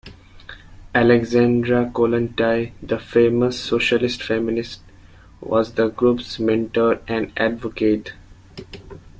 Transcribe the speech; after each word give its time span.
Alexandra 0.95 1.85
Kollontai, 1.93 2.71
the 2.81 2.97
famous 2.97 3.59
socialist 3.59 4.23
feminist, 4.23 4.81
was 5.41 5.75
the 5.75 5.89
group's 5.89 6.39
mentor 6.39 6.99
and 7.07 7.31
advocate. 7.37 8.13